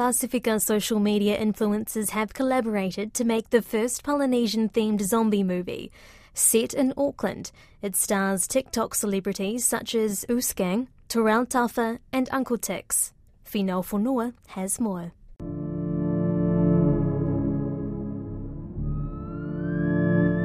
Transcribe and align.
Pasifika 0.00 0.58
social 0.58 0.98
media 0.98 1.38
influencers 1.38 2.08
have 2.08 2.32
collaborated 2.32 3.12
to 3.12 3.22
make 3.22 3.50
the 3.50 3.60
first 3.60 4.02
Polynesian 4.02 4.70
themed 4.70 5.02
zombie 5.02 5.42
movie. 5.42 5.92
Set 6.32 6.72
in 6.72 6.94
Auckland, 6.96 7.52
it 7.82 7.94
stars 7.94 8.48
TikTok 8.48 8.94
celebrities 8.94 9.66
such 9.66 9.94
as 9.94 10.24
Oosgang, 10.30 10.86
Terrell 11.08 11.44
Tafa, 11.44 11.98
and 12.14 12.30
Uncle 12.32 12.56
Tix. 12.56 13.12
Finau 13.44 13.84
Fonua 13.84 14.32
has 14.46 14.80
more. 14.80 15.12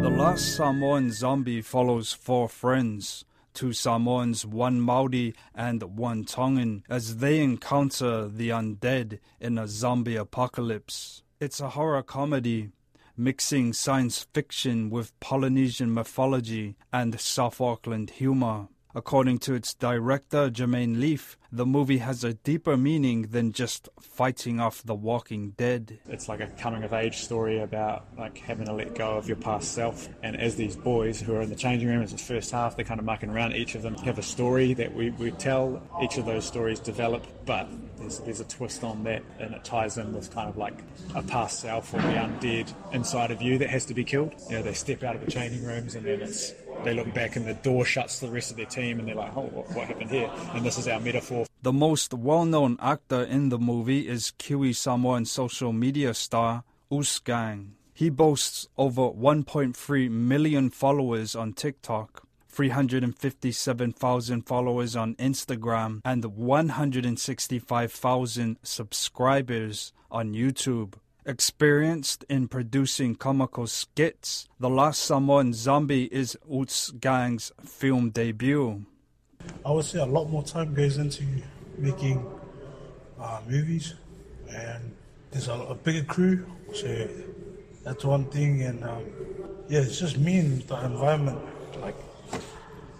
The 0.04 0.10
last 0.10 0.58
Samoan 0.58 1.14
zombie 1.14 1.62
follows 1.62 2.12
four 2.12 2.50
friends 2.50 3.24
two 3.56 3.74
Samoans, 3.74 4.46
one 4.46 4.80
Maori, 4.80 5.34
and 5.56 5.82
one 5.82 6.26
Tongan, 6.26 6.84
as 6.88 7.18
they 7.18 7.42
encounter 7.42 8.28
the 8.28 8.50
undead 8.50 9.20
in 9.40 9.58
a 9.58 9.68
zombie 9.68 10.18
apocalypse. 10.18 11.24
It's 11.40 11.60
a 11.60 11.70
horror 11.70 12.04
comedy, 12.04 12.70
mixing 13.18 13.74
science 13.74 14.28
fiction 14.34 14.90
with 14.90 15.18
Polynesian 15.20 15.94
mythology 15.94 16.76
and 16.94 17.20
South 17.20 17.60
Auckland 17.60 18.12
humor. 18.12 18.68
According 18.98 19.40
to 19.40 19.56
its 19.56 19.74
director, 19.74 20.50
Jermaine 20.50 21.02
Leaf, 21.02 21.38
the 21.52 21.66
movie 21.66 21.98
has 21.98 22.24
a 22.24 22.34
deeper 22.34 22.78
meaning 22.78 23.24
than 23.24 23.52
just 23.52 23.90
fighting 24.00 24.62
off 24.62 24.84
the 24.84 24.96
walking 24.96 25.50
dead. 25.58 26.00
It's 26.08 26.30
like 26.30 26.40
a 26.40 26.48
coming 26.48 26.82
of 26.84 26.94
age 26.94 27.18
story 27.18 27.60
about 27.60 28.06
like 28.18 28.38
having 28.38 28.68
to 28.68 28.74
let 28.74 28.96
go 28.96 29.18
of 29.18 29.28
your 29.28 29.36
past 29.36 29.74
self. 29.74 30.08
And 30.24 30.40
as 30.40 30.56
these 30.56 30.78
boys 30.78 31.20
who 31.20 31.36
are 31.36 31.42
in 31.42 31.50
the 31.50 31.58
changing 31.58 31.90
room, 31.90 32.04
as 32.04 32.14
the 32.14 32.18
first 32.18 32.52
half, 32.52 32.78
they're 32.78 32.86
kind 32.86 33.02
of 33.02 33.06
mucking 33.06 33.30
around. 33.30 33.54
Each 33.54 33.76
of 33.76 33.82
them 33.82 33.96
have 33.96 34.18
a 34.18 34.24
story 34.24 34.74
that 34.76 34.94
we, 34.94 35.10
we 35.12 35.32
tell. 35.32 35.82
Each 36.02 36.18
of 36.18 36.26
those 36.26 36.46
stories 36.46 36.80
develop, 36.80 37.26
but 37.46 37.68
there's, 37.98 38.20
there's 38.20 38.40
a 38.40 38.46
twist 38.46 38.84
on 38.86 39.04
that, 39.04 39.24
and 39.40 39.54
it 39.54 39.64
ties 39.66 39.98
in 39.98 40.14
with 40.14 40.34
kind 40.34 40.48
of 40.48 40.56
like 40.56 40.78
a 41.16 41.22
past 41.22 41.60
self 41.60 41.94
or 41.94 41.98
the 41.98 42.14
undead 42.14 42.74
inside 42.94 43.32
of 43.32 43.42
you 43.42 43.58
that 43.58 43.70
has 43.70 43.86
to 43.86 43.94
be 43.94 44.06
killed. 44.06 44.34
You 44.50 44.58
know, 44.58 44.62
they 44.64 44.74
step 44.74 45.04
out 45.04 45.16
of 45.16 45.26
the 45.26 45.32
changing 45.32 45.66
rooms, 45.66 45.96
and 45.96 46.06
then 46.06 46.22
it's 46.22 46.54
they 46.84 46.94
look 46.94 47.12
back 47.14 47.36
and 47.36 47.46
the 47.46 47.56
door 47.56 47.84
shuts 47.86 48.20
to 48.20 48.28
the 48.28 48.32
rest 48.32 48.52
of 48.52 48.58
their 48.58 48.66
team 48.66 49.00
and 49.00 49.08
they're 49.08 49.16
like, 49.16 49.36
oh, 49.36 49.44
what, 49.44 49.70
what 49.72 49.88
happened 49.88 50.12
here? 50.12 50.30
And 50.54 50.64
this 50.66 50.78
is 50.78 50.88
our 50.88 51.00
metaphor. 51.00 51.48
The 51.62 51.74
most 51.74 52.14
well 52.14 52.46
known 52.46 52.78
actor 52.80 53.24
in 53.24 53.50
the 53.50 53.58
movie 53.58 54.08
is 54.08 54.32
Kiwi 54.38 54.74
Samoan 54.74 55.26
social 55.26 55.74
media 55.74 56.14
star 56.14 56.64
Oosgang. 56.92 57.72
He 57.94 58.10
boasts 58.10 58.68
over 58.78 59.04
1.3 59.04 60.12
million 60.12 60.70
followers 60.70 61.36
on 61.36 61.54
TikTok. 61.54 62.22
357,000 62.50 64.42
followers 64.44 64.96
on 64.96 65.16
Instagram 65.16 66.00
and 66.06 66.24
165,000 66.24 68.58
subscribers 68.64 69.92
on 70.10 70.34
YouTube. 70.34 70.94
Experienced 71.28 72.24
in 72.30 72.48
producing 72.48 73.16
comical 73.16 73.66
skits, 73.66 74.48
The 74.60 74.70
Last 74.70 75.02
Samoan 75.02 75.54
Zombie 75.54 76.06
is 76.14 76.38
Oosgang's 76.48 77.52
film 77.64 78.12
debut. 78.12 78.86
I 79.66 79.72
would 79.72 79.86
say 79.86 79.98
a 79.98 80.06
lot 80.06 80.30
more 80.30 80.44
time 80.44 80.76
goes 80.76 80.98
into 81.00 81.24
making 81.80 82.24
uh, 83.20 83.42
movies, 83.50 83.96
and 84.52 84.96
there's 85.32 85.48
a, 85.48 85.54
a, 85.54 85.74
bigger 85.74 86.04
crew, 86.04 86.46
so 86.76 87.10
that's 87.84 88.06
one 88.06 88.26
thing. 88.26 88.62
And 88.62 88.84
um, 88.84 89.04
yeah, 89.68 89.80
it's 89.80 90.00
just 90.00 90.20
me 90.20 90.38
and 90.38 90.62
the 90.62 90.86
environment. 90.86 91.40
Like 91.82 91.96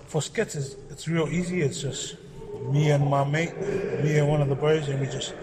for 0.08 0.24
skits, 0.24 0.56
it's, 0.56 0.76
it's 0.90 1.08
real 1.08 1.28
easy. 1.28 1.62
It's 1.62 1.80
just 1.80 2.16
me 2.72 2.90
and 2.90 3.08
my 3.08 3.24
mate, 3.24 3.56
me 4.04 4.18
and 4.18 4.28
one 4.28 4.42
of 4.42 4.50
the 4.50 4.56
boys, 4.56 4.88
and 4.90 5.00
we 5.00 5.06
just 5.06 5.36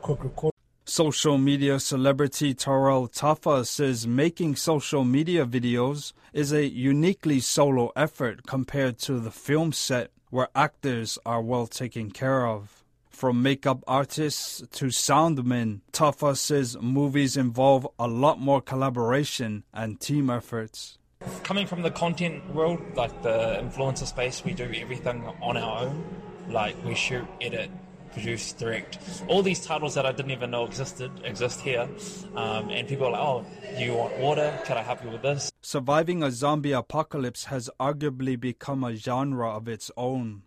quick 0.00 0.24
record. 0.24 0.51
Social 0.92 1.38
media 1.38 1.80
celebrity 1.80 2.52
Terrell 2.52 3.08
Tafa 3.08 3.66
says 3.66 4.06
making 4.06 4.56
social 4.56 5.04
media 5.04 5.46
videos 5.46 6.12
is 6.34 6.52
a 6.52 6.68
uniquely 6.68 7.40
solo 7.40 7.92
effort 7.96 8.46
compared 8.46 8.98
to 8.98 9.18
the 9.18 9.30
film 9.30 9.72
set 9.72 10.10
where 10.28 10.48
actors 10.54 11.18
are 11.24 11.40
well 11.40 11.66
taken 11.66 12.10
care 12.10 12.46
of. 12.46 12.84
From 13.08 13.40
makeup 13.40 13.82
artists 13.88 14.62
to 14.72 14.90
soundmen, 14.90 15.80
Tafa 15.92 16.36
says 16.36 16.76
movies 16.78 17.38
involve 17.38 17.88
a 17.98 18.06
lot 18.06 18.38
more 18.38 18.60
collaboration 18.60 19.64
and 19.72 19.98
team 19.98 20.28
efforts. 20.28 20.98
Coming 21.42 21.66
from 21.66 21.80
the 21.80 21.90
content 21.90 22.54
world, 22.54 22.82
like 22.96 23.22
the 23.22 23.62
influencer 23.62 24.06
space, 24.06 24.44
we 24.44 24.52
do 24.52 24.70
everything 24.74 25.24
on 25.40 25.56
our 25.56 25.86
own. 25.86 26.04
Like 26.50 26.76
we 26.84 26.94
shoot, 26.94 27.24
edit, 27.40 27.70
produce, 28.12 28.52
direct. 28.52 28.98
All 29.28 29.42
these 29.42 29.64
titles 29.64 29.94
that 29.94 30.06
I 30.06 30.12
didn't 30.12 30.30
even 30.30 30.50
know 30.50 30.64
existed 30.64 31.10
exist 31.24 31.60
here. 31.60 31.88
Um, 32.34 32.70
and 32.70 32.86
people 32.86 33.06
are 33.06 33.12
like, 33.12 33.20
oh, 33.20 33.44
do 33.76 33.84
you 33.84 33.94
want 33.94 34.16
water? 34.18 34.58
Can 34.64 34.76
I 34.76 34.82
help 34.82 35.02
you 35.04 35.10
with 35.10 35.22
this? 35.22 35.50
Surviving 35.60 36.22
a 36.22 36.30
zombie 36.30 36.72
apocalypse 36.72 37.44
has 37.46 37.70
arguably 37.80 38.38
become 38.38 38.84
a 38.84 38.94
genre 38.94 39.50
of 39.50 39.68
its 39.68 39.90
own. 39.96 40.42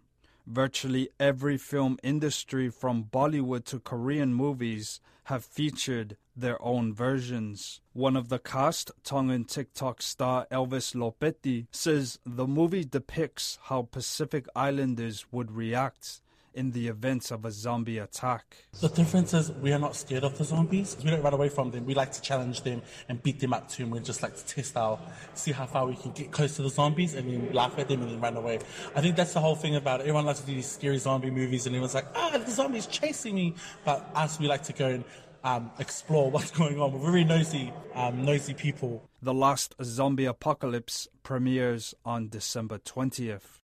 Virtually 0.47 1.09
every 1.19 1.57
film 1.57 1.97
industry 2.03 2.69
from 2.69 3.05
Bollywood 3.05 3.65
to 3.65 3.79
Korean 3.79 4.33
movies 4.33 4.99
have 5.25 5.43
featured 5.43 6.17
their 6.35 6.61
own 6.61 6.93
versions. 6.93 7.81
One 7.93 8.15
of 8.15 8.29
the 8.29 8.37
cast, 8.37 8.91
Tongan 9.03 9.45
TikTok 9.45 10.01
star 10.01 10.45
Elvis 10.51 10.93
Lopeti, 10.93 11.65
says 11.71 12.19
the 12.25 12.45
movie 12.45 12.83
depicts 12.83 13.57
how 13.63 13.83
Pacific 13.83 14.45
Islanders 14.55 15.25
would 15.31 15.51
react 15.51 16.21
in 16.55 16.71
the 16.71 16.87
event 16.87 17.31
of 17.31 17.45
a 17.45 17.51
zombie 17.51 17.97
attack. 17.97 18.57
The 18.81 18.89
difference 18.89 19.33
is 19.33 19.51
we 19.51 19.73
are 19.73 19.79
not 19.79 19.95
scared 19.95 20.23
of 20.23 20.37
the 20.37 20.43
zombies. 20.43 20.97
We 21.03 21.11
don't 21.11 21.21
run 21.21 21.33
away 21.33 21.49
from 21.49 21.71
them. 21.71 21.85
We 21.85 21.93
like 21.93 22.11
to 22.13 22.21
challenge 22.21 22.61
them 22.61 22.81
and 23.09 23.21
beat 23.21 23.39
them 23.39 23.53
up 23.53 23.69
too. 23.69 23.83
And 23.83 23.91
we 23.91 23.99
just 23.99 24.23
like 24.23 24.35
to 24.35 24.45
test 24.45 24.75
out, 24.77 25.01
see 25.33 25.51
how 25.51 25.65
far 25.65 25.85
we 25.85 25.95
can 25.95 26.11
get 26.11 26.31
close 26.31 26.55
to 26.55 26.63
the 26.63 26.69
zombies 26.69 27.13
and 27.13 27.29
then 27.29 27.53
laugh 27.53 27.77
at 27.77 27.89
them 27.89 28.01
and 28.01 28.11
then 28.11 28.21
run 28.21 28.37
away. 28.37 28.59
I 28.95 29.01
think 29.01 29.15
that's 29.15 29.33
the 29.33 29.41
whole 29.41 29.55
thing 29.55 29.75
about 29.75 29.99
it. 29.99 30.03
Everyone 30.03 30.25
likes 30.25 30.39
to 30.39 30.45
do 30.45 30.55
these 30.55 30.69
scary 30.69 30.97
zombie 30.97 31.29
movies 31.29 31.65
and 31.65 31.75
everyone's 31.75 31.93
like, 31.93 32.07
ah, 32.15 32.41
the 32.43 32.51
zombie's 32.51 32.87
chasing 32.87 33.35
me. 33.35 33.55
But 33.83 34.09
us, 34.15 34.39
we 34.39 34.47
like 34.47 34.63
to 34.63 34.73
go 34.73 34.87
and 34.87 35.03
um, 35.43 35.71
explore 35.79 36.31
what's 36.31 36.51
going 36.51 36.79
on. 36.79 36.93
We're 36.93 37.11
very 37.11 37.23
nosy, 37.23 37.73
um, 37.93 38.23
nosy 38.23 38.53
people. 38.53 39.09
The 39.21 39.33
last 39.33 39.75
zombie 39.83 40.25
apocalypse 40.25 41.07
premieres 41.23 41.93
on 42.05 42.29
December 42.29 42.77
20th. 42.77 43.59